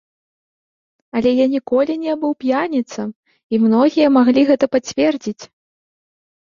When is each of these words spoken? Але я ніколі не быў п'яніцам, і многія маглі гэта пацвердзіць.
Але 1.19 1.33
я 1.39 1.45
ніколі 1.55 1.93
не 2.05 2.13
быў 2.23 2.33
п'яніцам, 2.45 3.07
і 3.53 3.61
многія 3.69 4.07
маглі 4.19 4.41
гэта 4.53 4.65
пацвердзіць. 4.79 5.41